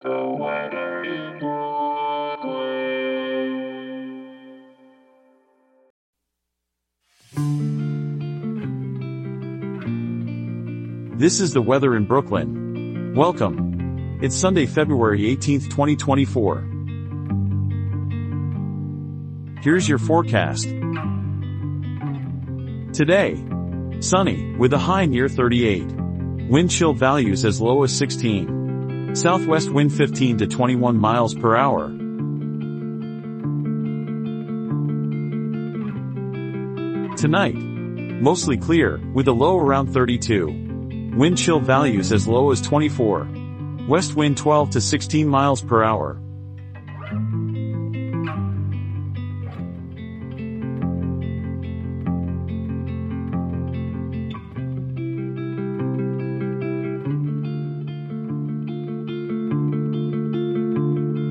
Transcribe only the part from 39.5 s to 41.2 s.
around 32.